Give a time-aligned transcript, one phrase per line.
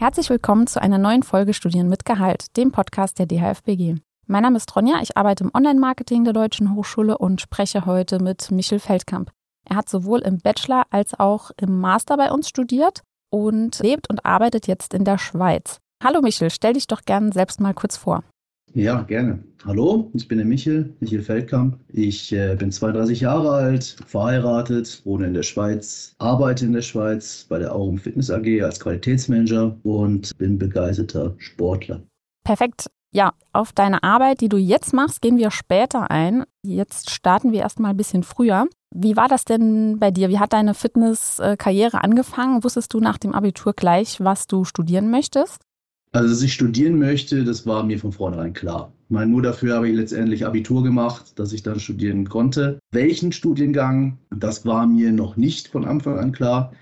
[0.00, 3.96] Herzlich willkommen zu einer neuen Folge Studieren mit Gehalt, dem Podcast der DHFBG.
[4.28, 8.52] Mein Name ist Ronja, ich arbeite im Online-Marketing der Deutschen Hochschule und spreche heute mit
[8.52, 9.32] Michel Feldkamp.
[9.68, 14.24] Er hat sowohl im Bachelor als auch im Master bei uns studiert und lebt und
[14.24, 15.80] arbeitet jetzt in der Schweiz.
[16.00, 18.22] Hallo Michel, stell dich doch gern selbst mal kurz vor.
[18.78, 19.42] Ja, gerne.
[19.64, 21.80] Hallo, ich bin der Michel, Michel Feldkamp.
[21.88, 27.44] Ich äh, bin 32 Jahre alt, verheiratet, wohne in der Schweiz, arbeite in der Schweiz
[27.48, 32.02] bei der Aurum Fitness AG als Qualitätsmanager und bin begeisterter Sportler.
[32.44, 32.86] Perfekt.
[33.12, 36.44] Ja, auf deine Arbeit, die du jetzt machst, gehen wir später ein.
[36.62, 38.68] Jetzt starten wir erstmal ein bisschen früher.
[38.94, 40.28] Wie war das denn bei dir?
[40.28, 42.62] Wie hat deine Fitnesskarriere angefangen?
[42.62, 45.62] Wusstest du nach dem Abitur gleich, was du studieren möchtest?
[46.12, 48.92] Also, dass ich studieren möchte, das war mir von vornherein klar.
[49.08, 52.78] Ich meine, nur dafür habe ich letztendlich Abitur gemacht, dass ich dann studieren konnte.
[52.92, 56.72] Welchen Studiengang, das war mir noch nicht von Anfang an klar.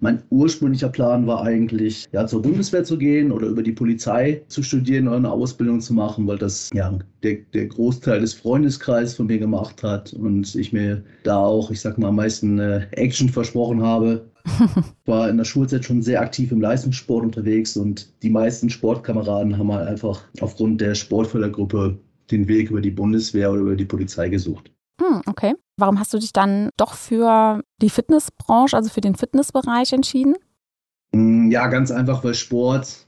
[0.00, 4.62] Mein ursprünglicher Plan war eigentlich, ja, zur Bundeswehr zu gehen oder über die Polizei zu
[4.62, 9.26] studieren oder eine Ausbildung zu machen, weil das ja der, der Großteil des Freundeskreises von
[9.26, 13.28] mir gemacht hat und ich mir da auch, ich sag mal, am meisten äh, Action
[13.28, 14.26] versprochen habe.
[15.04, 19.72] war in der Schulzeit schon sehr aktiv im Leistungssport unterwegs und die meisten Sportkameraden haben
[19.72, 21.98] halt einfach aufgrund der Sportfördergruppe
[22.30, 24.70] den Weg über die Bundeswehr oder über die Polizei gesucht.
[25.00, 25.54] Hm, okay.
[25.76, 30.34] Warum hast du dich dann doch für die Fitnessbranche, also für den Fitnessbereich entschieden?
[31.14, 33.06] Hm, ja, ganz einfach, weil Sport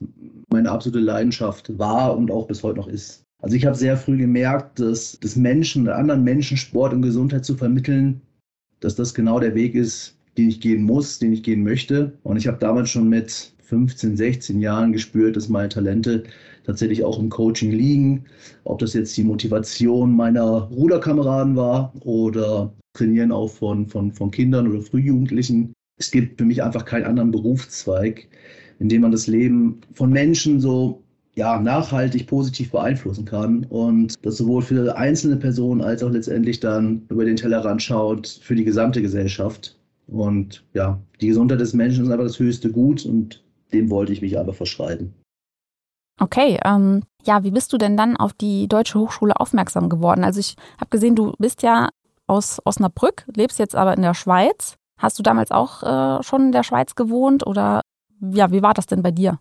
[0.50, 3.24] meine absolute Leidenschaft war und auch bis heute noch ist.
[3.40, 7.56] Also ich habe sehr früh gemerkt, dass das Menschen, anderen Menschen Sport und Gesundheit zu
[7.56, 8.20] vermitteln,
[8.80, 12.12] dass das genau der Weg ist, den ich gehen muss, den ich gehen möchte.
[12.22, 16.24] Und ich habe damals schon mit 15, 16 Jahren gespürt, dass meine Talente
[16.64, 18.24] tatsächlich auch im Coaching liegen.
[18.64, 24.66] Ob das jetzt die Motivation meiner Ruderkameraden war oder Trainieren auch von, von, von Kindern
[24.66, 25.72] oder Frühjugendlichen.
[25.98, 28.26] Es gibt für mich einfach keinen anderen Berufszweig,
[28.80, 31.02] in dem man das Leben von Menschen so
[31.36, 37.02] ja, nachhaltig positiv beeinflussen kann und das sowohl für einzelne Personen als auch letztendlich dann
[37.10, 39.77] über den Tellerrand schaut für die gesamte Gesellschaft.
[40.08, 44.22] Und ja, die Gesundheit des Menschen ist einfach das höchste Gut und dem wollte ich
[44.22, 45.14] mich aber verschreiben.
[46.20, 50.24] Okay, ähm, ja, wie bist du denn dann auf die Deutsche Hochschule aufmerksam geworden?
[50.24, 51.90] Also ich habe gesehen, du bist ja
[52.26, 54.76] aus Osnabrück, lebst jetzt aber in der Schweiz.
[54.98, 57.82] Hast du damals auch äh, schon in der Schweiz gewohnt oder
[58.20, 59.38] ja, wie war das denn bei dir?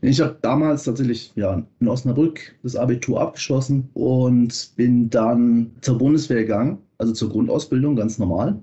[0.00, 6.42] Ich habe damals tatsächlich ja, in Osnabrück das Abitur abgeschlossen und bin dann zur Bundeswehr
[6.42, 8.62] gegangen, also zur Grundausbildung, ganz normal.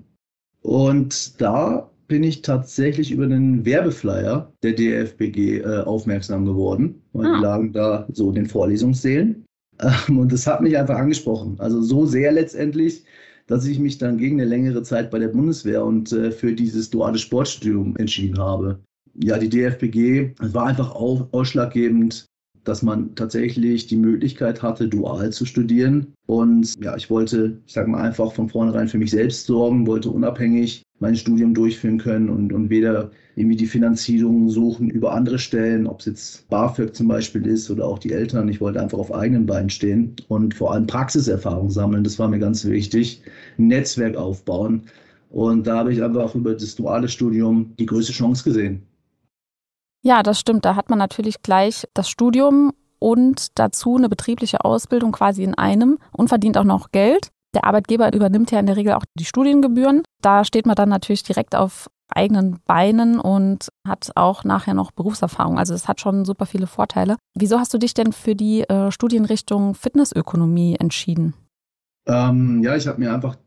[0.61, 7.35] Und da bin ich tatsächlich über einen Werbeflyer der DFBG äh, aufmerksam geworden, weil ah.
[7.37, 9.45] die lagen da so in den Vorlesungssälen.
[9.79, 11.55] Ähm, und das hat mich einfach angesprochen.
[11.59, 13.03] Also so sehr letztendlich,
[13.47, 16.89] dass ich mich dann gegen eine längere Zeit bei der Bundeswehr und äh, für dieses
[16.89, 18.79] duale Sportstudium entschieden habe.
[19.15, 22.25] Ja, die DFBG war einfach ausschlaggebend
[22.63, 26.13] dass man tatsächlich die Möglichkeit hatte, dual zu studieren.
[26.27, 30.09] Und ja, ich wollte, ich sage mal einfach von vornherein für mich selbst sorgen, wollte
[30.09, 35.87] unabhängig mein Studium durchführen können und, und weder irgendwie die Finanzierung suchen über andere Stellen,
[35.87, 38.47] ob es jetzt BAföG zum Beispiel ist oder auch die Eltern.
[38.49, 42.03] Ich wollte einfach auf eigenen Beinen stehen und vor allem Praxiserfahrung sammeln.
[42.03, 43.23] Das war mir ganz wichtig.
[43.57, 44.83] Ein Netzwerk aufbauen.
[45.31, 48.83] Und da habe ich einfach über das duale Studium die größte Chance gesehen.
[50.01, 50.65] Ja, das stimmt.
[50.65, 55.97] Da hat man natürlich gleich das Studium und dazu eine betriebliche Ausbildung quasi in einem
[56.11, 57.29] und verdient auch noch Geld.
[57.53, 60.03] Der Arbeitgeber übernimmt ja in der Regel auch die Studiengebühren.
[60.21, 65.57] Da steht man dann natürlich direkt auf eigenen Beinen und hat auch nachher noch Berufserfahrung.
[65.57, 67.17] Also es hat schon super viele Vorteile.
[67.35, 71.33] Wieso hast du dich denn für die äh, Studienrichtung Fitnessökonomie entschieden?
[72.07, 73.37] Ähm, ja, ich habe mir einfach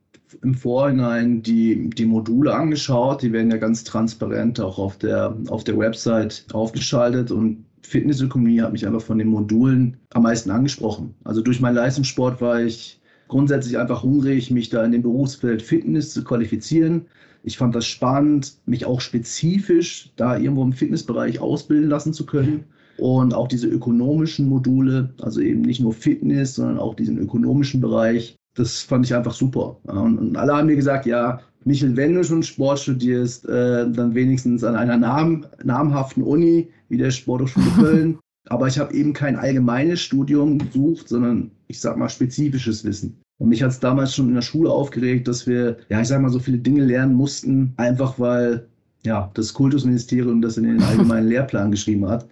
[0.43, 3.23] im Vorhinein die, die Module angeschaut.
[3.23, 8.73] Die werden ja ganz transparent auch auf der, auf der Website aufgeschaltet und Fitnessökonomie hat
[8.73, 11.15] mich einfach von den Modulen am meisten angesprochen.
[11.25, 16.13] Also durch meinen Leistungssport war ich grundsätzlich einfach hungrig, mich da in dem Berufsfeld Fitness
[16.13, 17.07] zu qualifizieren.
[17.43, 22.65] Ich fand das spannend, mich auch spezifisch da irgendwo im Fitnessbereich ausbilden lassen zu können.
[22.97, 28.37] Und auch diese ökonomischen Module, also eben nicht nur Fitness, sondern auch diesen ökonomischen Bereich,
[28.55, 29.77] das fand ich einfach super.
[29.85, 34.63] Und, alle haben mir gesagt, ja, Michel, wenn du schon Sport studierst, äh, dann wenigstens
[34.65, 38.19] an einer nam namhaften Uni wie der Sporthochschule Köln.
[38.49, 43.19] Aber ich habe eben kein allgemeines Studium gesucht, sondern ich sag mal spezifisches Wissen.
[43.39, 46.21] Und mich hat es damals schon in der Schule aufgeregt, dass wir, ja, ich sag
[46.21, 48.69] mal, so viele Dinge lernen mussten, einfach weil
[49.03, 52.29] ja, das Kultusministerium das in den allgemeinen Lehrplan geschrieben hat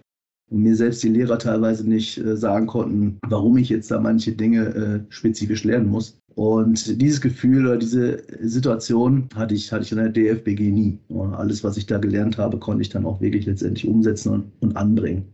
[0.53, 4.33] und mir selbst die Lehrer teilweise nicht äh, sagen konnten, warum ich jetzt da manche
[4.33, 6.19] Dinge äh, spezifisch lernen muss.
[6.35, 10.99] Und dieses Gefühl oder diese Situation hatte ich, hatte ich in der DFBG nie.
[11.09, 14.51] Und alles, was ich da gelernt habe, konnte ich dann auch wirklich letztendlich umsetzen und,
[14.61, 15.25] und anbringen.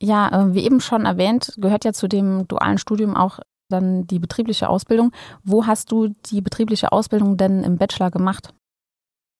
[0.00, 4.20] Ja, äh, wie eben schon erwähnt, gehört ja zu dem dualen Studium auch dann die
[4.20, 5.10] betriebliche Ausbildung.
[5.42, 8.54] Wo hast du die betriebliche Ausbildung denn im Bachelor gemacht?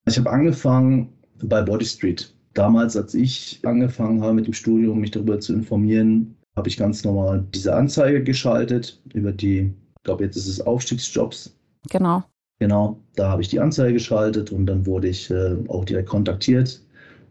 [0.07, 2.35] Ich habe angefangen bei Body Street.
[2.59, 7.05] Damals, als ich angefangen habe mit dem Studium, mich darüber zu informieren, habe ich ganz
[7.05, 11.55] normal diese Anzeige geschaltet über die ich glaube, jetzt ist es Aufstiegsjobs.
[11.91, 12.23] Genau.
[12.61, 16.81] Genau, da habe ich die Anzeige geschaltet und dann wurde ich äh, auch direkt kontaktiert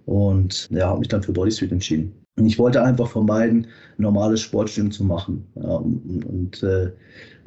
[0.06, 2.13] und ja, habe mich dann für Bodysuit entschieden.
[2.38, 6.91] Und ich wollte einfach vermeiden, ein normales Sportstudium zu machen ja, und, und äh,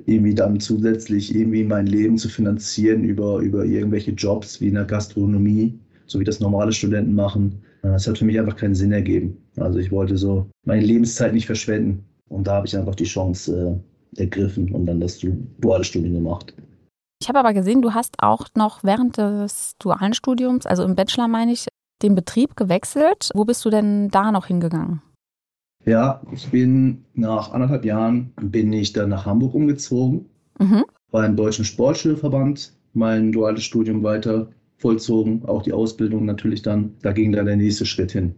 [0.06, 4.84] irgendwie dann zusätzlich irgendwie mein Leben zu finanzieren über, über irgendwelche Jobs wie in der
[4.84, 7.62] Gastronomie, so wie das normale Studenten machen.
[7.82, 9.38] Das hat für mich einfach keinen Sinn ergeben.
[9.56, 13.80] Also ich wollte so meine Lebenszeit nicht verschwenden und da habe ich einfach die Chance
[14.16, 15.24] äh, ergriffen und dann das
[15.58, 16.54] duale Studium gemacht.
[17.22, 21.28] Ich habe aber gesehen, du hast auch noch während des dualen Studiums, also im Bachelor
[21.28, 21.66] meine ich,
[22.02, 23.30] den Betrieb gewechselt.
[23.34, 25.02] Wo bist du denn da noch hingegangen?
[25.84, 30.26] Ja, ich bin nach anderthalb Jahren bin ich dann nach Hamburg umgezogen,
[30.58, 30.84] mhm.
[31.10, 34.48] beim Deutschen Sportschulverband mein duales Studium weiter
[34.80, 36.96] vollzogen, auch die Ausbildung natürlich dann.
[37.02, 38.34] Da ging dann der nächste Schritt hin.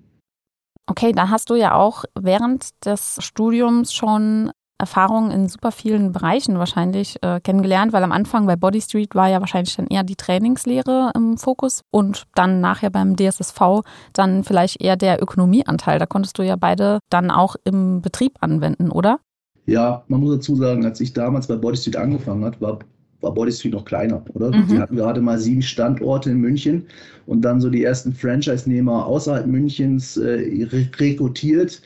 [0.87, 4.51] Okay, da hast du ja auch während des Studiums schon
[4.83, 9.29] Erfahrungen in super vielen Bereichen wahrscheinlich äh, kennengelernt, weil am Anfang bei Body Street war
[9.29, 14.83] ja wahrscheinlich dann eher die Trainingslehre im Fokus und dann nachher beim DSSV dann vielleicht
[14.83, 16.01] eher der Ökonomieanteil.
[16.01, 19.21] Da konntest du ja beide dann auch im Betrieb anwenden, oder?
[19.67, 22.81] Ja, man muss dazu sagen, als ich damals bei Body Street angefangen hat, war
[23.23, 24.51] war Body Street noch kleiner, oder?
[24.51, 24.69] Mhm.
[24.69, 26.85] Die hatten gerade mal sieben Standorte in München
[27.27, 30.67] und dann so die ersten Franchise-Nehmer außerhalb Münchens äh,
[30.99, 31.81] rekrutiert.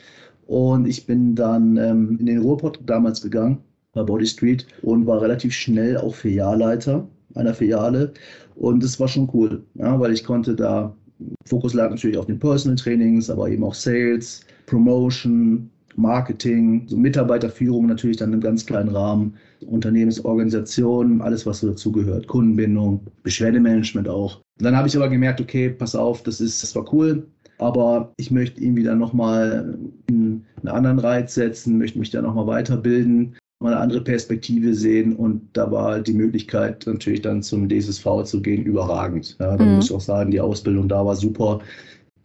[0.47, 3.59] Und ich bin dann ähm, in den Ruhrpott damals gegangen,
[3.93, 8.13] bei Body Street, und war relativ schnell auch Filialleiter einer Filiale.
[8.55, 10.95] Und das war schon cool, ja, weil ich konnte da,
[11.45, 17.87] Fokus lag natürlich auf den Personal Trainings, aber eben auch Sales, Promotion, Marketing, so Mitarbeiterführung
[17.87, 19.33] natürlich dann im ganz kleinen Rahmen,
[19.65, 24.41] Unternehmensorganisation, alles, was so dazugehört, Kundenbindung, Beschwerdemanagement auch.
[24.59, 27.27] Dann habe ich aber gemerkt, okay, pass auf, das ist, das war cool,
[27.57, 29.77] aber ich möchte irgendwie dann nochmal
[30.09, 35.41] einen anderen Reiz setzen, möchte mich dann nochmal weiterbilden, mal eine andere Perspektive sehen und
[35.53, 39.35] da war die Möglichkeit natürlich dann zum DSSV zu gehen überragend.
[39.39, 39.75] Ja, dann mhm.
[39.77, 41.59] muss ich auch sagen, die Ausbildung da war super.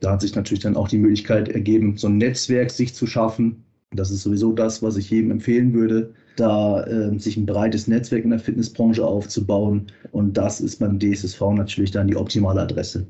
[0.03, 3.65] Da hat sich natürlich dann auch die Möglichkeit ergeben, so ein Netzwerk sich zu schaffen.
[3.93, 8.25] Das ist sowieso das, was ich jedem empfehlen würde, da äh, sich ein breites Netzwerk
[8.25, 9.87] in der Fitnessbranche aufzubauen.
[10.11, 13.07] Und das ist beim DSSV natürlich dann die optimale Adresse.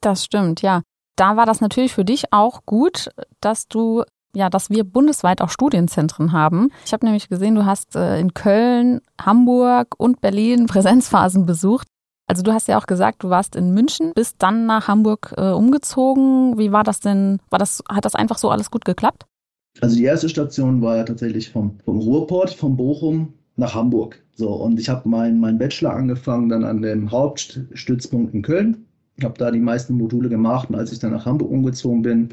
[0.00, 0.82] Das stimmt, ja
[1.18, 4.04] da war das natürlich für dich auch gut, dass du
[4.34, 6.70] ja, dass wir bundesweit auch Studienzentren haben.
[6.84, 11.88] Ich habe nämlich gesehen, du hast äh, in Köln, Hamburg und Berlin Präsenzphasen besucht.
[12.28, 15.50] Also du hast ja auch gesagt, du warst in München, bist dann nach Hamburg äh,
[15.50, 16.58] umgezogen.
[16.58, 17.40] Wie war das denn?
[17.50, 19.26] War das, hat das einfach so alles gut geklappt?
[19.80, 24.22] Also die erste Station war ja tatsächlich vom, vom Ruhrport, von Bochum nach Hamburg.
[24.36, 28.84] So, und ich habe meinen mein Bachelor angefangen dann an dem Hauptstützpunkt in Köln
[29.24, 32.28] habe da die meisten Module gemacht und als ich dann nach Hamburg umgezogen bin,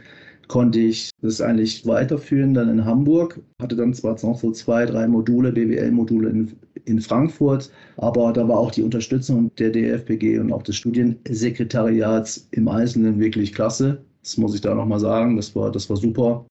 [0.48, 3.42] konnte ich das eigentlich weiterführen dann in Hamburg.
[3.62, 6.52] Hatte dann zwar noch so zwei, drei Module, BWL-Module in,
[6.86, 12.68] in Frankfurt, aber da war auch die Unterstützung der DFPG und auch des Studiensekretariats im
[12.68, 14.04] Einzelnen wirklich klasse.
[14.22, 15.36] Das muss ich da nochmal sagen.
[15.36, 16.46] Das war, das war super.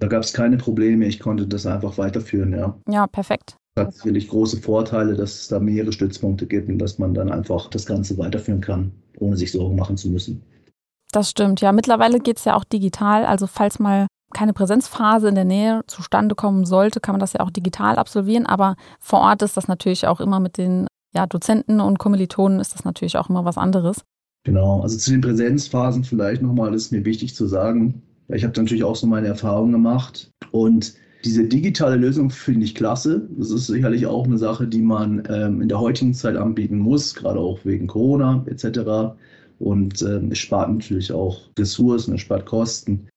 [0.00, 1.06] Da gab es keine Probleme.
[1.06, 2.78] Ich konnte das einfach weiterführen, ja.
[2.88, 3.56] Ja, perfekt.
[3.74, 7.30] Das hat sicherlich große Vorteile, dass es da mehrere Stützpunkte gibt und dass man dann
[7.30, 10.42] einfach das Ganze weiterführen kann ohne sich Sorgen machen zu müssen.
[11.12, 11.72] Das stimmt, ja.
[11.72, 13.24] Mittlerweile geht es ja auch digital.
[13.24, 17.40] Also falls mal keine Präsenzphase in der Nähe zustande kommen sollte, kann man das ja
[17.40, 18.46] auch digital absolvieren.
[18.46, 22.74] Aber vor Ort ist das natürlich auch immer mit den ja, Dozenten und Kommilitonen ist
[22.74, 24.04] das natürlich auch immer was anderes.
[24.44, 28.02] Genau, also zu den Präsenzphasen vielleicht nochmal, das ist mir wichtig zu sagen.
[28.28, 30.94] Ich habe natürlich auch so meine Erfahrungen gemacht und
[31.24, 33.28] diese digitale Lösung finde ich klasse.
[33.36, 37.14] Das ist sicherlich auch eine Sache, die man ähm, in der heutigen Zeit anbieten muss,
[37.14, 39.16] gerade auch wegen Corona etc.
[39.58, 43.07] Und ähm, es spart natürlich auch Ressourcen, es spart Kosten.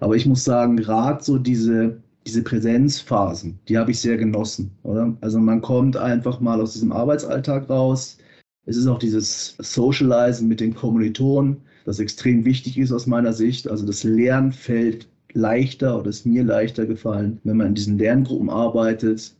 [0.00, 4.70] Aber ich muss sagen, gerade so diese, diese Präsenzphasen, die habe ich sehr genossen.
[4.82, 5.16] Oder?
[5.20, 8.18] Also man kommt einfach mal aus diesem Arbeitsalltag raus.
[8.66, 13.68] Es ist auch dieses Socializen mit den Kommilitonen, das extrem wichtig ist aus meiner Sicht.
[13.68, 18.50] Also das Lernen fällt leichter oder ist mir leichter gefallen, wenn man in diesen Lerngruppen
[18.50, 19.36] arbeitet,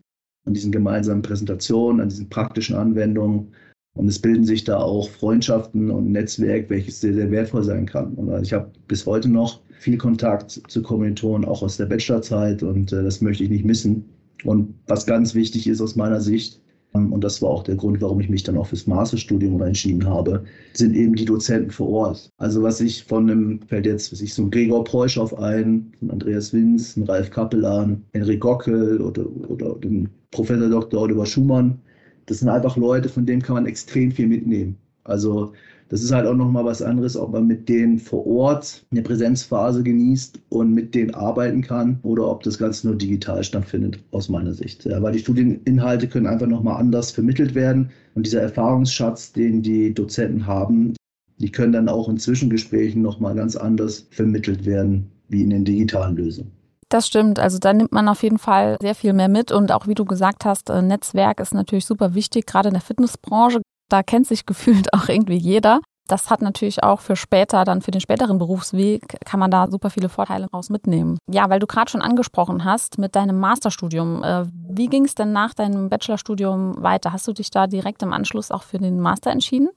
[0.46, 3.52] an diesen gemeinsamen Präsentationen, an diesen praktischen Anwendungen.
[3.96, 8.14] Und es bilden sich da auch Freundschaften und Netzwerk, welches sehr, sehr wertvoll sein kann.
[8.14, 12.92] Und ich habe bis heute noch viel Kontakt zu Kommilitonen, auch aus der Bachelorzeit, und
[12.92, 14.04] äh, das möchte ich nicht missen.
[14.44, 16.60] Und was ganz wichtig ist aus meiner Sicht,
[16.94, 20.04] Ähm, und das war auch der Grund, warum ich mich dann auch fürs Masterstudium entschieden
[20.06, 22.30] habe, sind eben die Dozenten vor Ort.
[22.38, 26.10] Also was ich von einem, fällt jetzt, was ich so ein Gregor Preuschow ein, ein
[26.10, 31.00] Andreas Winz, ein Ralf Kappelan, Henrik Gockel oder, oder den Professor Dr.
[31.00, 31.78] Oliver Schumann.
[32.26, 34.76] Das sind einfach Leute, von denen kann man extrem viel mitnehmen.
[35.04, 35.52] Also
[35.90, 39.82] das ist halt auch nochmal was anderes, ob man mit denen vor Ort eine Präsenzphase
[39.82, 44.54] genießt und mit denen arbeiten kann oder ob das Ganze nur digital stattfindet, aus meiner
[44.54, 44.84] Sicht.
[44.84, 49.92] Ja, weil die Studieninhalte können einfach nochmal anders vermittelt werden und dieser Erfahrungsschatz, den die
[49.92, 50.94] Dozenten haben,
[51.38, 56.16] die können dann auch in Zwischengesprächen nochmal ganz anders vermittelt werden, wie in den digitalen
[56.16, 56.52] Lösungen.
[56.88, 57.38] Das stimmt.
[57.38, 59.52] Also da nimmt man auf jeden Fall sehr viel mehr mit.
[59.52, 62.82] Und auch wie du gesagt hast, äh, Netzwerk ist natürlich super wichtig, gerade in der
[62.82, 63.60] Fitnessbranche.
[63.90, 65.80] Da kennt sich gefühlt auch irgendwie jeder.
[66.08, 69.90] Das hat natürlich auch für später, dann für den späteren Berufsweg, kann man da super
[69.90, 71.18] viele Vorteile raus mitnehmen.
[71.30, 74.24] Ja, weil du gerade schon angesprochen hast mit deinem Masterstudium.
[74.24, 77.12] Äh, wie ging es denn nach deinem Bachelorstudium weiter?
[77.12, 79.68] Hast du dich da direkt im Anschluss auch für den Master entschieden?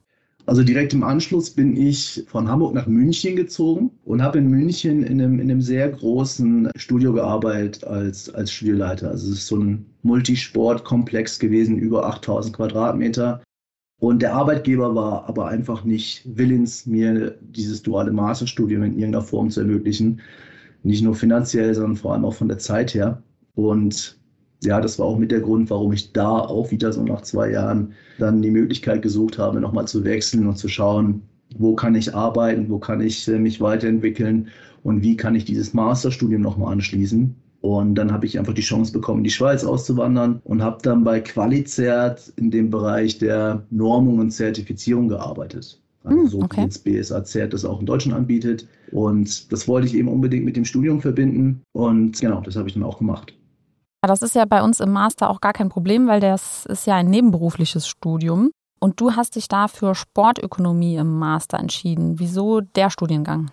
[0.46, 5.04] Also direkt im Anschluss bin ich von Hamburg nach München gezogen und habe in München
[5.04, 9.10] in einem, in einem sehr großen Studio gearbeitet als, als Studioleiter.
[9.10, 13.42] Also es ist so ein Multisportkomplex gewesen, über 8000 Quadratmeter.
[14.00, 19.50] Und der Arbeitgeber war aber einfach nicht willens, mir dieses duale Masterstudium in irgendeiner Form
[19.50, 20.22] zu ermöglichen.
[20.84, 23.24] Nicht nur finanziell, sondern vor allem auch von der Zeit her.
[23.56, 24.20] Und
[24.64, 27.52] ja, das war auch mit der Grund, warum ich da auch wieder so nach zwei
[27.52, 31.24] Jahren dann die Möglichkeit gesucht habe, nochmal zu wechseln und zu schauen,
[31.58, 34.50] wo kann ich arbeiten, wo kann ich äh, mich weiterentwickeln
[34.84, 37.36] und wie kann ich dieses Masterstudium nochmal anschließen.
[37.64, 41.06] Und dann habe ich einfach die Chance bekommen, in die Schweiz auszuwandern und habe dann
[41.06, 45.82] bei Qualizert in dem Bereich der Normung und Zertifizierung gearbeitet.
[46.04, 46.58] Also hm, so okay.
[46.58, 48.68] wie jetzt BSAZ das auch in Deutschland anbietet.
[48.92, 51.62] Und das wollte ich eben unbedingt mit dem Studium verbinden.
[51.72, 53.34] Und genau, das habe ich dann auch gemacht.
[54.02, 56.96] Das ist ja bei uns im Master auch gar kein Problem, weil das ist ja
[56.96, 58.52] ein nebenberufliches Studium.
[58.82, 62.20] Und du hast dich da für Sportökonomie im Master entschieden.
[62.20, 63.52] Wieso der Studiengang?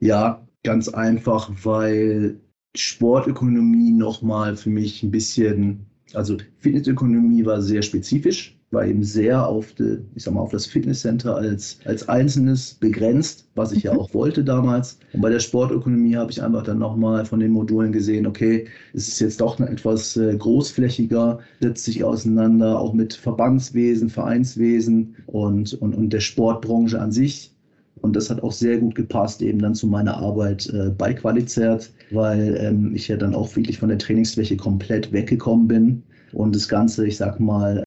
[0.00, 2.40] Ja, ganz einfach, weil
[2.76, 9.72] Sportökonomie nochmal für mich ein bisschen, also Fitnessökonomie war sehr spezifisch, war eben sehr auf,
[9.74, 13.90] die, ich sag mal, auf das Fitnesscenter als, als Einzelnes begrenzt, was ich mhm.
[13.90, 14.98] ja auch wollte damals.
[15.12, 19.06] Und bei der Sportökonomie habe ich einfach dann nochmal von den Modulen gesehen, okay, es
[19.06, 25.94] ist jetzt doch etwas äh, großflächiger, setzt sich auseinander, auch mit Verbandswesen, Vereinswesen und, und,
[25.94, 27.52] und der Sportbranche an sich.
[28.00, 31.90] Und das hat auch sehr gut gepasst eben dann zu meiner Arbeit äh, bei Qualizert,
[32.10, 36.68] weil ähm, ich ja dann auch wirklich von der Trainingsfläche komplett weggekommen bin und das
[36.68, 37.84] Ganze, ich sag mal,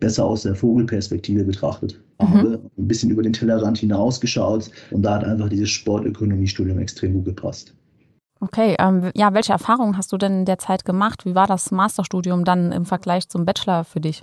[0.00, 2.26] besser aus der Vogelperspektive betrachtet mhm.
[2.26, 7.24] habe, ein bisschen über den Tellerrand hinausgeschaut und da hat einfach dieses Sportökonomiestudium extrem gut
[7.24, 7.74] gepasst.
[8.40, 11.24] Okay, ähm, ja, welche Erfahrungen hast du denn in der Zeit gemacht?
[11.24, 14.22] Wie war das Masterstudium dann im Vergleich zum Bachelor für dich?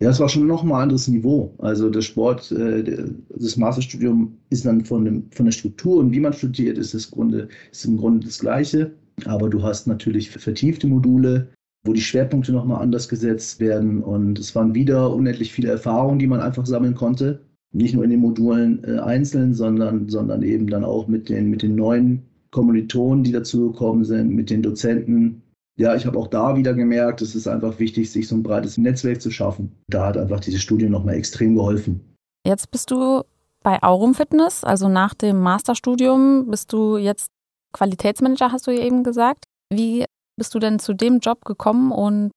[0.00, 1.54] Ja, es war schon nochmal ein anderes Niveau.
[1.58, 6.20] Also der Sport, äh, das Masterstudium ist dann von, dem, von der Struktur und wie
[6.20, 8.92] man studiert, ist, das Grunde, ist im Grunde das Gleiche.
[9.24, 11.48] Aber du hast natürlich vertiefte Module,
[11.84, 14.02] wo die Schwerpunkte nochmal anders gesetzt werden.
[14.02, 17.40] Und es waren wieder unendlich viele Erfahrungen, die man einfach sammeln konnte.
[17.72, 21.62] Nicht nur in den Modulen äh, einzeln, sondern, sondern eben dann auch mit den, mit
[21.62, 25.42] den neuen Kommilitonen, die dazugekommen sind, mit den Dozenten,
[25.76, 28.78] ja, ich habe auch da wieder gemerkt, es ist einfach wichtig, sich so ein breites
[28.78, 29.76] Netzwerk zu schaffen.
[29.88, 32.16] Da hat einfach dieses Studium nochmal extrem geholfen.
[32.46, 33.22] Jetzt bist du
[33.62, 37.30] bei Aurum Fitness, also nach dem Masterstudium bist du jetzt
[37.72, 39.46] Qualitätsmanager, hast du ja eben gesagt.
[39.72, 40.04] Wie
[40.36, 42.30] bist du denn zu dem Job gekommen und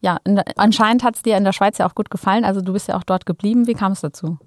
[0.00, 2.72] ja, der, anscheinend hat es dir in der Schweiz ja auch gut gefallen, also du
[2.72, 3.68] bist ja auch dort geblieben.
[3.68, 4.38] Wie kam es dazu?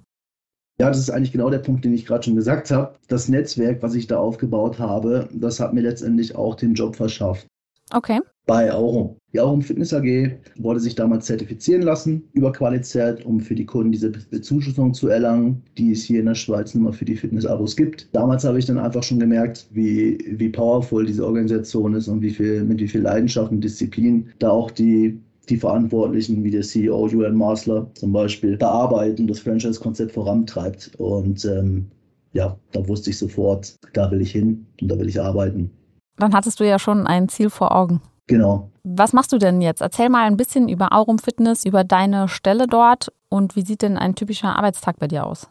[0.78, 2.96] Ja, das ist eigentlich genau der Punkt, den ich gerade schon gesagt habe.
[3.08, 7.46] Das Netzwerk, was ich da aufgebaut habe, das hat mir letztendlich auch den Job verschafft.
[7.92, 8.20] Okay.
[8.46, 9.16] Bei Aurum.
[9.32, 13.92] Die Aurum Fitness AG wollte sich damals zertifizieren lassen über Qualizert, um für die Kunden
[13.92, 18.08] diese Bezuschussung zu erlangen, die es hier in der Schweiz mal für die Fitness-Abos gibt.
[18.14, 22.30] Damals habe ich dann einfach schon gemerkt, wie, wie powerful diese Organisation ist und wie
[22.30, 27.06] viel, mit wie viel Leidenschaft und Disziplin da auch die die Verantwortlichen wie der CEO
[27.08, 30.92] Julian Marsler zum Beispiel da arbeiten, das Franchise-Konzept vorantreibt.
[30.98, 31.86] Und ähm,
[32.32, 35.70] ja, da wusste ich sofort, da will ich hin und da will ich arbeiten.
[36.18, 38.00] Dann hattest du ja schon ein Ziel vor Augen.
[38.26, 38.70] Genau.
[38.84, 39.80] Was machst du denn jetzt?
[39.80, 43.96] Erzähl mal ein bisschen über Aurum Fitness, über deine Stelle dort und wie sieht denn
[43.96, 45.48] ein typischer Arbeitstag bei dir aus?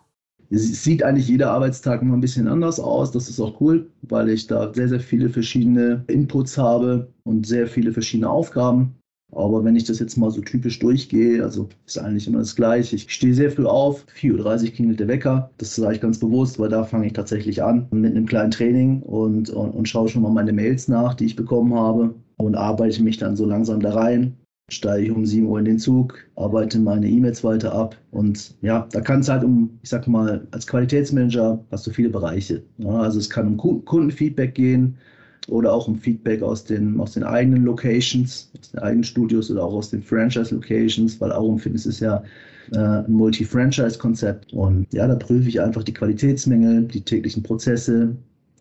[0.49, 3.11] Es sieht eigentlich jeder Arbeitstag immer ein bisschen anders aus.
[3.11, 7.67] Das ist auch cool, weil ich da sehr, sehr viele verschiedene Inputs habe und sehr
[7.67, 8.95] viele verschiedene Aufgaben.
[9.31, 12.95] Aber wenn ich das jetzt mal so typisch durchgehe, also ist eigentlich immer das Gleiche.
[12.95, 15.51] Ich stehe sehr früh auf, 4.30 Uhr klingelt der Wecker.
[15.57, 19.01] Das sage ich ganz bewusst, weil da fange ich tatsächlich an mit einem kleinen Training
[19.01, 23.03] und, und, und schaue schon mal meine Mails nach, die ich bekommen habe und arbeite
[23.03, 24.37] mich dann so langsam da rein.
[24.71, 28.87] steige ich um 7 Uhr in den Zug, arbeite meine E-Mails weiter ab und ja,
[28.91, 32.63] da kann es halt um, ich sag mal, als Qualitätsmanager hast du viele Bereiche.
[32.77, 34.97] Ja, also es kann um Kundenfeedback gehen
[35.47, 39.63] oder auch um Feedback aus den, aus den eigenen Locations, aus den eigenen Studios oder
[39.63, 42.23] auch aus den Franchise-Locations, weil Aurum Fitness ist ja
[42.71, 48.15] äh, ein Multi-Franchise-Konzept und ja, da prüfe ich einfach die Qualitätsmängel, die täglichen Prozesse,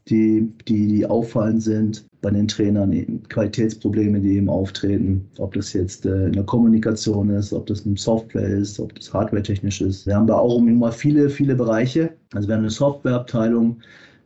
[0.09, 6.05] die, die, die auffallend sind bei den Trainern, Qualitätsprobleme, die eben auftreten, ob das jetzt
[6.05, 10.07] äh, in der Kommunikation ist, ob das in Software ist, ob das hardware-technisch ist.
[10.07, 12.13] Wir haben da auch immer viele, viele Bereiche.
[12.35, 13.79] Also wir haben eine Softwareabteilung,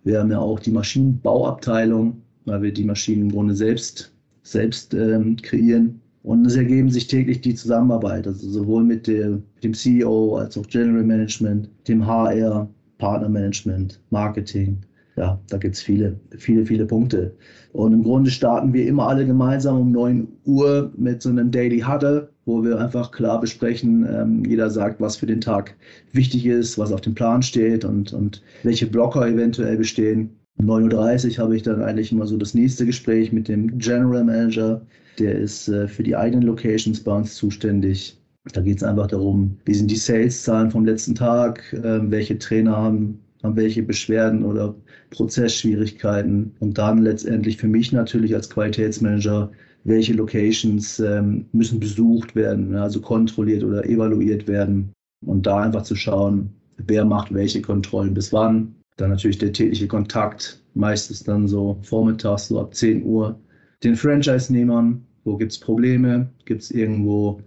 [0.04, 4.12] wir haben ja auch die Maschinenbauabteilung, weil wir die Maschinen im Grunde selbst,
[4.42, 6.00] selbst ähm, kreieren.
[6.22, 10.66] Und es ergeben sich täglich die Zusammenarbeit, also sowohl mit, der, dem CEO als auch
[10.66, 14.78] General Management, dem HR, Partnermanagement, Marketing,
[15.18, 17.34] ja, da gibt es viele, viele, viele Punkte.
[17.72, 21.80] Und im Grunde starten wir immer alle gemeinsam um 9 Uhr mit so einem Daily
[21.80, 25.74] Huddle, wo wir einfach klar besprechen, ähm, jeder sagt, was für den Tag
[26.12, 30.30] wichtig ist, was auf dem Plan steht und, und welche Blocker eventuell bestehen.
[30.58, 34.24] Um 9.30 Uhr habe ich dann eigentlich immer so das nächste Gespräch mit dem General
[34.24, 34.80] Manager.
[35.18, 38.20] Der ist äh, für die eigenen Locations bei uns zuständig.
[38.52, 42.76] Da geht es einfach darum, wie sind die Sales-Zahlen vom letzten Tag, äh, welche Trainer
[42.76, 44.74] haben haben welche Beschwerden oder
[45.10, 49.50] Prozessschwierigkeiten und dann letztendlich für mich natürlich als Qualitätsmanager,
[49.84, 54.92] welche Locations ähm, müssen besucht werden, also kontrolliert oder evaluiert werden
[55.24, 58.74] und da einfach zu schauen, wer macht welche Kontrollen bis wann.
[58.98, 63.38] Dann natürlich der tägliche Kontakt, meistens dann so vormittags, so ab 10 Uhr,
[63.84, 67.40] den Franchise-Nehmern, wo gibt es Probleme, gibt es irgendwo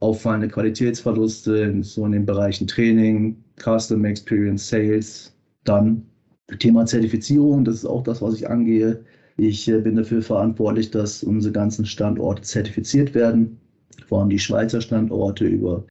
[0.00, 5.34] auffallende Qualitätsverluste, so in den Bereichen Training, Customer Experience, Sales.
[5.64, 6.04] Dann
[6.58, 9.02] Thema Zertifizierung, das ist auch das, was ich angehe.
[9.38, 13.58] Ich äh, bin dafür verantwortlich, dass unsere ganzen Standorte zertifiziert werden,
[14.06, 15.86] vor allem die Schweizer Standorte über,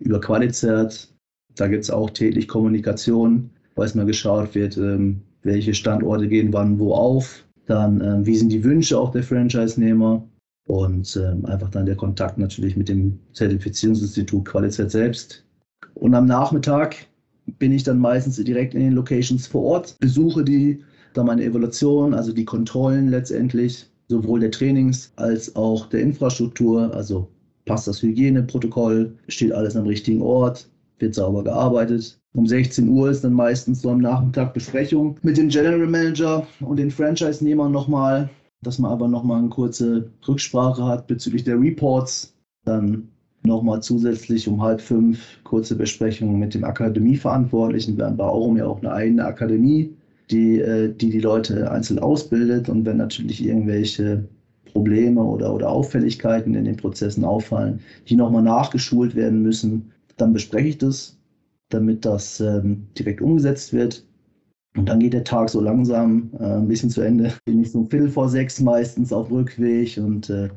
[0.00, 1.14] über Qualizert.
[1.54, 6.52] Da gibt es auch täglich Kommunikation, weil es mal geschaut wird, ähm, welche Standorte gehen
[6.52, 7.46] wann wo auf.
[7.64, 10.22] Dann, ähm, wie sind die Wünsche auch der Franchise-Nehmer
[10.68, 15.46] und ähm, einfach dann der Kontakt natürlich mit dem Zertifizierungsinstitut Qualität selbst.
[15.94, 16.94] Und am Nachmittag
[17.58, 20.80] bin ich dann meistens direkt in den Locations vor Ort, besuche die,
[21.14, 27.28] da meine Evaluation, also die Kontrollen letztendlich, sowohl der Trainings als auch der Infrastruktur, also
[27.64, 30.68] passt das Hygieneprotokoll, steht alles am richtigen Ort,
[31.00, 32.18] wird sauber gearbeitet.
[32.32, 36.78] Um 16 Uhr ist dann meistens so am Nachmittag Besprechung mit dem General Manager und
[36.78, 38.30] den Franchise-Nehmern nochmal,
[38.62, 42.34] dass man aber nochmal eine kurze Rücksprache hat bezüglich der Reports.
[42.64, 43.08] Dann
[43.42, 47.96] nochmal zusätzlich um halb fünf kurze Besprechungen mit dem Akademieverantwortlichen.
[47.96, 49.94] Wir haben bei Aurum ja auch eine eigene Akademie,
[50.30, 52.68] die, äh, die die Leute einzeln ausbildet.
[52.68, 54.24] Und wenn natürlich irgendwelche
[54.72, 60.68] Probleme oder, oder Auffälligkeiten in den Prozessen auffallen, die nochmal nachgeschult werden müssen, dann bespreche
[60.68, 61.18] ich das,
[61.70, 64.04] damit das ähm, direkt umgesetzt wird.
[64.76, 67.32] Und dann geht der Tag so langsam äh, ein bisschen zu Ende.
[67.44, 70.48] Bin ich so Viertel vor sechs meistens auf Rückweg und äh,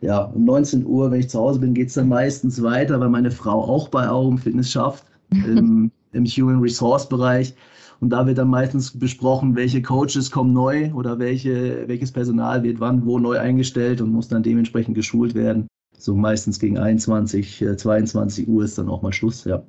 [0.00, 3.10] ja, um 19 Uhr, wenn ich zu Hause bin, geht es dann meistens weiter, weil
[3.10, 7.54] meine Frau auch bei Aurum Fitness schafft, im, im Human Resource Bereich.
[8.00, 12.80] Und da wird dann meistens besprochen, welche Coaches kommen neu oder welche, welches Personal wird
[12.80, 15.66] wann wo neu eingestellt und muss dann dementsprechend geschult werden.
[16.00, 19.62] So meistens gegen 21, 22 äh, Uhr ist dann auch mal Schluss, ja.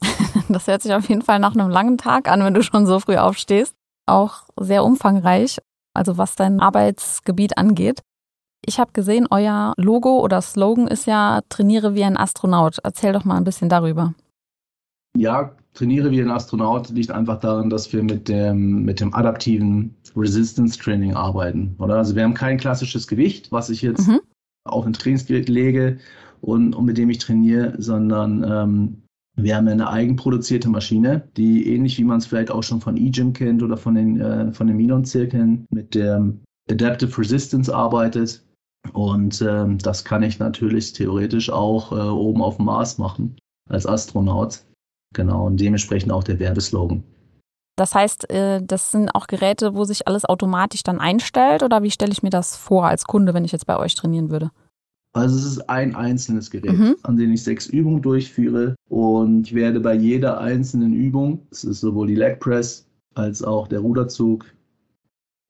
[0.48, 3.00] Das hört sich auf jeden Fall nach einem langen Tag an, wenn du schon so
[3.00, 3.74] früh aufstehst.
[4.06, 5.58] Auch sehr umfangreich,
[5.94, 8.00] also was dein Arbeitsgebiet angeht.
[8.64, 12.78] Ich habe gesehen, euer Logo oder Slogan ist ja Trainiere wie ein Astronaut.
[12.84, 14.14] Erzähl doch mal ein bisschen darüber.
[15.16, 19.96] Ja, Trainiere wie ein Astronaut liegt einfach daran, dass wir mit dem, mit dem adaptiven
[20.14, 21.74] Resistance Training arbeiten.
[21.78, 21.96] Oder?
[21.96, 24.20] Also wir haben kein klassisches Gewicht, was ich jetzt mhm.
[24.64, 25.98] Auf ein Trainingsgerät lege
[26.40, 29.02] und, und mit dem ich trainiere, sondern ähm,
[29.36, 33.32] wir haben eine eigenproduzierte Maschine, die ähnlich wie man es vielleicht auch schon von eGym
[33.32, 36.32] kennt oder von den, äh, von den Milon-Zirkeln mit der
[36.70, 38.44] Adaptive Resistance arbeitet.
[38.92, 43.36] Und ähm, das kann ich natürlich theoretisch auch äh, oben auf dem Mars machen
[43.68, 44.64] als Astronaut.
[45.14, 47.02] Genau, und dementsprechend auch der Werbeslogan.
[47.80, 51.90] Das heißt, äh, das sind auch Geräte, wo sich alles automatisch dann einstellt oder wie
[51.90, 54.50] stelle ich mir das vor als Kunde, wenn ich jetzt bei euch trainieren würde?
[55.14, 56.96] Also es ist ein einzelnes Gerät, mhm.
[57.04, 61.80] an dem ich sechs Übungen durchführe und ich werde bei jeder einzelnen Übung, es ist
[61.80, 64.44] sowohl die Leg Press als auch der Ruderzug,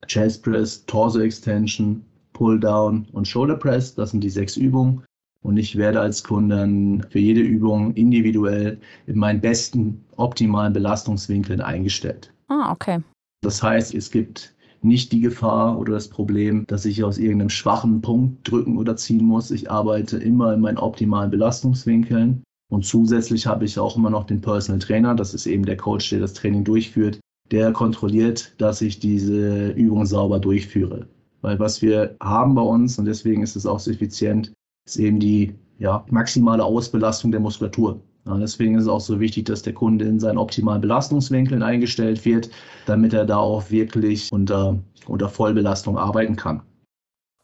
[0.07, 3.97] Chest Press, Torso Extension, Pull Down und Shoulder Press.
[3.97, 5.03] Das sind die sechs Übungen.
[5.43, 12.33] Und ich werde als Kunde für jede Übung individuell in meinen besten optimalen Belastungswinkeln eingestellt.
[12.49, 13.01] Ah, okay.
[13.43, 18.01] Das heißt, es gibt nicht die Gefahr oder das Problem, dass ich aus irgendeinem schwachen
[18.01, 19.51] Punkt drücken oder ziehen muss.
[19.51, 22.43] Ich arbeite immer in meinen optimalen Belastungswinkeln.
[22.71, 26.11] Und zusätzlich habe ich auch immer noch den Personal Trainer, das ist eben der Coach,
[26.11, 27.19] der das Training durchführt,
[27.51, 31.09] der kontrolliert, dass ich diese Übung sauber durchführe.
[31.41, 34.53] Weil was wir haben bei uns, und deswegen ist es auch so effizient,
[34.87, 38.01] ist eben die ja, maximale Ausbelastung der Muskulatur.
[38.27, 42.25] Ja, deswegen ist es auch so wichtig, dass der Kunde in seinen optimalen Belastungswinkeln eingestellt
[42.25, 42.51] wird,
[42.87, 46.63] damit er da auch wirklich unter, unter Vollbelastung arbeiten kann.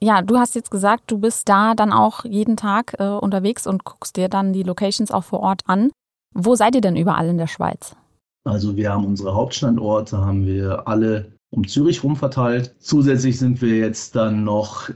[0.01, 3.85] Ja, du hast jetzt gesagt, du bist da dann auch jeden Tag äh, unterwegs und
[3.85, 5.91] guckst dir dann die Locations auch vor Ort an.
[6.35, 7.97] Wo seid ihr denn überall in der Schweiz?
[8.45, 12.77] Also wir haben unsere Hauptstandorte, haben wir alle um Zürich rum verteilt.
[12.79, 14.91] Zusätzlich sind wir jetzt dann noch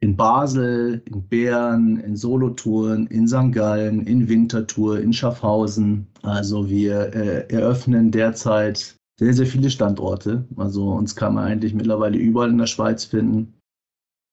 [0.00, 3.52] in Basel, in Bern, in Solothurn, in St.
[3.52, 6.06] Gallen, in Winterthur, in Schaffhausen.
[6.22, 10.44] Also wir äh, eröffnen derzeit sehr, sehr viele Standorte.
[10.56, 13.54] Also uns kann man eigentlich mittlerweile überall in der Schweiz finden.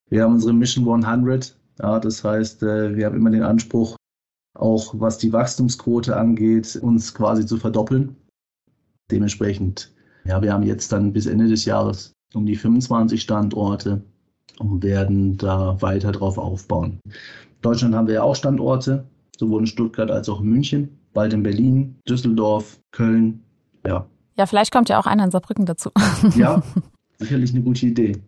[0.09, 1.57] Wir haben unsere Mission 100.
[1.81, 3.95] Ja, das heißt, äh, wir haben immer den Anspruch,
[4.55, 8.15] auch was die Wachstumsquote angeht, uns quasi zu verdoppeln.
[9.11, 9.91] Dementsprechend,
[10.25, 14.03] ja, wir haben jetzt dann bis Ende des Jahres um die 25 Standorte
[14.59, 16.99] und werden da weiter drauf aufbauen.
[17.05, 19.05] In Deutschland haben wir ja auch Standorte,
[19.37, 23.43] sowohl in Stuttgart als auch in München, bald in Berlin, Düsseldorf, Köln,
[23.85, 24.05] ja.
[24.37, 25.91] Ja, vielleicht kommt ja auch einer in Saarbrücken dazu.
[26.35, 26.61] Ja,
[27.19, 28.21] sicherlich eine gute Idee.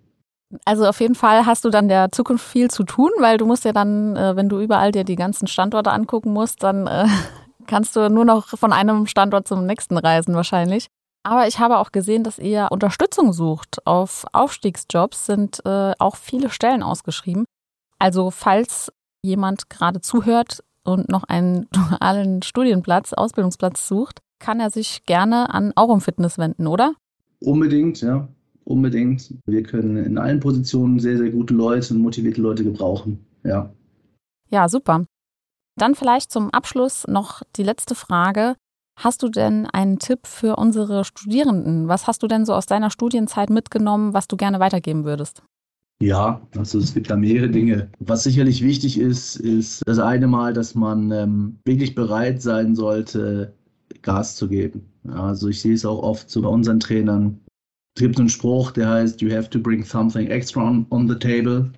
[0.64, 3.66] Also auf jeden Fall hast du dann der Zukunft viel zu tun, weil du musst
[3.66, 7.08] ja dann, äh, wenn du überall dir die ganzen Standorte angucken musst, dann äh,
[7.68, 10.88] kannst du nur noch von einem Standort zum nächsten reisen wahrscheinlich.
[11.28, 13.86] Aber ich habe auch gesehen, dass ihr Unterstützung sucht.
[13.86, 17.44] Auf Aufstiegsjobs sind äh, auch viele Stellen ausgeschrieben.
[18.00, 25.04] Also falls jemand gerade zuhört und noch einen dualen Studienplatz, Ausbildungsplatz sucht, kann er sich
[25.06, 26.94] gerne an Aurum Fitness wenden, oder?
[27.42, 28.30] Unbedingt, ja.
[28.64, 29.34] Unbedingt.
[29.46, 33.26] Wir können in allen Positionen sehr, sehr gute Leute und motivierte Leute gebrauchen.
[33.44, 33.74] Ja.
[34.50, 35.04] Ja, super.
[35.76, 38.56] Dann vielleicht zum Abschluss noch die letzte Frage.
[38.98, 41.88] Hast du denn einen Tipp für unsere Studierenden?
[41.88, 45.44] Was hast du denn so aus deiner Studienzeit mitgenommen, was du gerne weitergeben würdest?
[46.02, 47.90] Ja, also es gibt da mehrere Dinge.
[48.00, 53.54] Was sicherlich wichtig ist, ist das eine Mal, dass man ähm, wirklich bereit sein sollte,
[54.02, 54.92] Gas zu geben.
[55.08, 57.40] Also ich sehe es auch oft so bei unseren Trainern.
[57.96, 61.16] Es gibt einen Spruch, der heißt, you have to bring something extra on, on the
[61.16, 61.72] table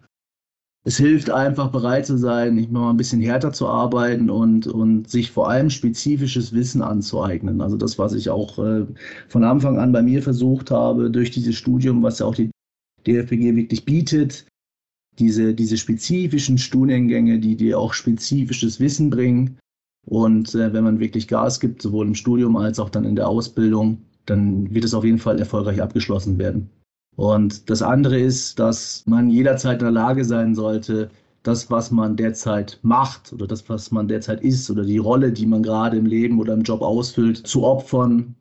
[0.85, 5.09] es hilft einfach bereit zu sein, nicht mal ein bisschen härter zu arbeiten und, und
[5.09, 7.61] sich vor allem spezifisches Wissen anzueignen.
[7.61, 8.85] Also das, was ich auch äh,
[9.27, 12.49] von Anfang an bei mir versucht habe, durch dieses Studium, was ja auch die
[13.05, 14.45] DFPG wirklich bietet,
[15.19, 19.57] diese, diese spezifischen Studiengänge, die dir auch spezifisches Wissen bringen.
[20.07, 23.27] Und äh, wenn man wirklich Gas gibt, sowohl im Studium als auch dann in der
[23.27, 26.69] Ausbildung, dann wird es auf jeden Fall erfolgreich abgeschlossen werden.
[27.19, 31.09] Und das andere ist, dass man jederzeit in der Lage sein sollte,
[31.43, 35.45] das, was man derzeit macht oder das, was man derzeit ist oder die Rolle, die
[35.45, 38.35] man gerade im Leben oder im Job ausfüllt, zu opfern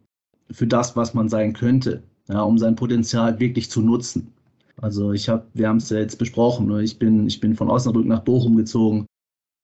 [0.52, 4.32] für das, was man sein könnte, ja, um sein Potenzial wirklich zu nutzen.
[4.80, 7.70] Also ich habe, wir haben es ja jetzt besprochen, ne, ich bin, ich bin von
[7.70, 9.06] Osnabrück nach Bochum gezogen,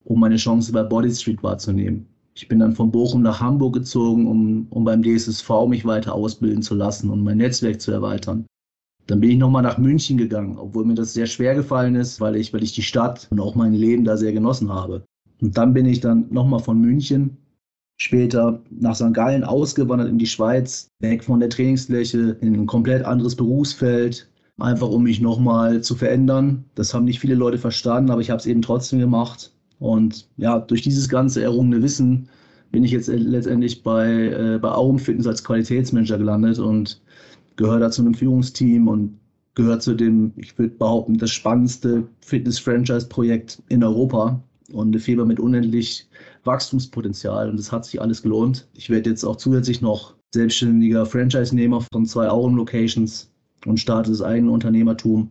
[0.03, 2.09] um meine Chance bei Body Street wahrzunehmen.
[2.35, 6.63] Ich bin dann von Bochum nach Hamburg gezogen, um, um beim DSSV mich weiter ausbilden
[6.63, 8.45] zu lassen und mein Netzwerk zu erweitern.
[9.07, 12.37] Dann bin ich nochmal nach München gegangen, obwohl mir das sehr schwer gefallen ist, weil
[12.37, 15.05] ich, weil ich die Stadt und auch mein Leben da sehr genossen habe.
[15.41, 17.37] Und dann bin ich dann nochmal von München
[17.97, 19.13] später nach St.
[19.13, 24.89] Gallen ausgewandert in die Schweiz, weg von der Trainingsfläche in ein komplett anderes Berufsfeld, einfach
[24.89, 26.65] um mich nochmal zu verändern.
[26.75, 29.53] Das haben nicht viele Leute verstanden, aber ich habe es eben trotzdem gemacht.
[29.79, 32.29] Und ja, durch dieses ganze errungene Wissen
[32.71, 37.01] bin ich jetzt letztendlich bei, äh, bei Aurum als Qualitätsmanager gelandet und
[37.57, 39.19] gehört da zu einem Führungsteam und
[39.55, 45.39] gehört zu dem, ich würde behaupten, das spannendste Fitness-Franchise-Projekt in Europa und eine Firma mit
[45.39, 46.09] unendlich
[46.45, 48.67] Wachstumspotenzial und das hat sich alles gelohnt.
[48.75, 53.31] Ich werde jetzt auch zusätzlich noch selbstständiger Franchise-Nehmer von zwei Auren-Locations
[53.67, 55.31] und starte das eigene Unternehmertum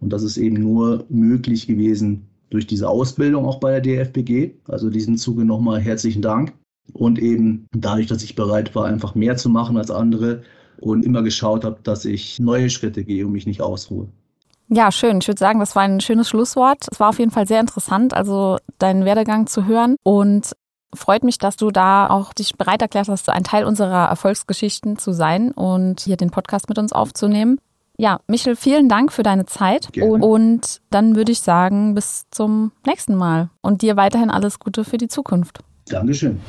[0.00, 4.52] und das ist eben nur möglich gewesen durch diese Ausbildung auch bei der DFBG.
[4.68, 6.52] Also diesen Zuge nochmal herzlichen Dank
[6.92, 10.42] und eben dadurch, dass ich bereit war, einfach mehr zu machen als andere
[10.80, 14.08] und immer geschaut habe, dass ich neue Schritte gehe und mich nicht ausruhe.
[14.68, 15.18] Ja, schön.
[15.18, 16.86] Ich würde sagen, das war ein schönes Schlusswort.
[16.90, 20.52] Es war auf jeden Fall sehr interessant, also deinen Werdegang zu hören und
[20.94, 25.12] freut mich, dass du da auch dich bereit erklärt hast, ein Teil unserer Erfolgsgeschichten zu
[25.12, 27.58] sein und hier den Podcast mit uns aufzunehmen.
[27.96, 29.92] Ja, Michel, vielen Dank für deine Zeit.
[29.92, 30.24] Gerne.
[30.24, 34.98] Und dann würde ich sagen, bis zum nächsten Mal und dir weiterhin alles Gute für
[34.98, 35.60] die Zukunft.
[35.86, 36.40] Dankeschön.